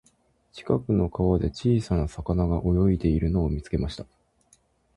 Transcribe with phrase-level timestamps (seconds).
[0.53, 2.57] 近くの川で、小さな魚が
[2.89, 4.07] 泳いでいるのを見つけました。